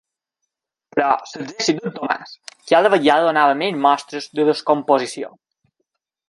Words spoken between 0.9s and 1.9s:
Però l'exèrcit